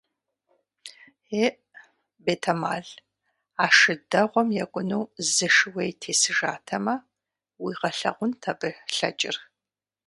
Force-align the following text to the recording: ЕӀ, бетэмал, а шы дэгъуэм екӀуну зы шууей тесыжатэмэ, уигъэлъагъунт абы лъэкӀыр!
ЕӀ, 1.45 1.49
бетэмал, 2.23 2.87
а 3.63 3.65
шы 3.77 3.93
дэгъуэм 4.09 4.49
екӀуну 4.63 5.01
зы 5.33 5.47
шууей 5.55 5.91
тесыжатэмэ, 6.01 6.95
уигъэлъагъунт 7.63 8.41
абы 8.51 8.69
лъэкӀыр! 8.95 9.37